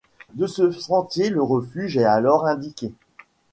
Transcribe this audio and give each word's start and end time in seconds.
De 0.33 0.47
ce 0.47 0.71
sentier, 0.71 1.29
le 1.29 1.43
refuge 1.43 1.95
est 1.95 2.05
alors 2.05 2.47
indiqué. 2.47 2.91